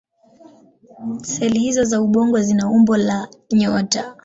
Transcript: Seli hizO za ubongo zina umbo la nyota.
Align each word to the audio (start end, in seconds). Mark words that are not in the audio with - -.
Seli 1.23 1.59
hizO 1.59 1.83
za 1.83 2.01
ubongo 2.01 2.39
zina 2.41 2.69
umbo 2.69 2.97
la 2.97 3.27
nyota. 3.53 4.15